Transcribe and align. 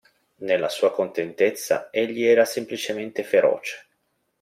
Nella 0.37 0.67
sua 0.67 0.91
contentezza 0.91 1.89
egli 1.91 2.23
era 2.23 2.43
semplicemente 2.43 3.23
feroce. 3.23 3.85